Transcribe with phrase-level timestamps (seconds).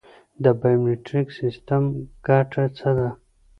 [0.43, 1.83] د بایومتریک سیستم
[2.27, 3.09] ګټه څه ده؟